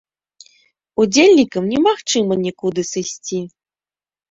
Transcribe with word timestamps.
Удзельнікам 1.03 1.63
немагчыма 1.75 2.33
нікуды 2.45 2.89
сысці. 2.95 3.39